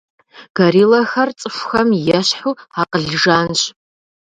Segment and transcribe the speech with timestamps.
[0.57, 3.61] Гориллэхэр цӏыхухэм ещхьу акъыл жанщ.